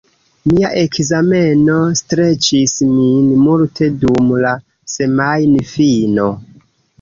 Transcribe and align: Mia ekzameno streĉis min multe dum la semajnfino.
Mia 0.51 0.69
ekzameno 0.83 1.75
streĉis 1.99 2.73
min 2.95 3.27
multe 3.43 3.91
dum 4.05 4.33
la 4.47 4.55
semajnfino. 4.95 6.27